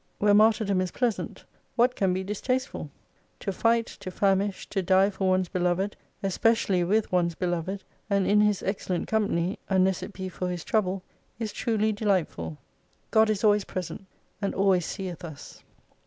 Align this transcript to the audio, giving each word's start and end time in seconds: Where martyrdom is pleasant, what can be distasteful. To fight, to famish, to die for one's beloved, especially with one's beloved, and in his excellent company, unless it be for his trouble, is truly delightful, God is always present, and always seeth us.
Where 0.17 0.33
martyrdom 0.33 0.81
is 0.81 0.89
pleasant, 0.89 1.45
what 1.75 1.95
can 1.95 2.11
be 2.11 2.23
distasteful. 2.23 2.89
To 3.41 3.51
fight, 3.53 3.85
to 3.85 4.09
famish, 4.09 4.65
to 4.69 4.81
die 4.81 5.11
for 5.11 5.29
one's 5.29 5.47
beloved, 5.47 5.95
especially 6.23 6.83
with 6.83 7.11
one's 7.11 7.35
beloved, 7.35 7.83
and 8.09 8.25
in 8.25 8.41
his 8.41 8.63
excellent 8.63 9.07
company, 9.07 9.59
unless 9.69 10.01
it 10.01 10.11
be 10.11 10.27
for 10.27 10.49
his 10.49 10.63
trouble, 10.63 11.03
is 11.37 11.53
truly 11.53 11.91
delightful, 11.91 12.57
God 13.11 13.29
is 13.29 13.43
always 13.43 13.65
present, 13.65 14.07
and 14.41 14.55
always 14.55 14.87
seeth 14.87 15.23
us. 15.23 15.61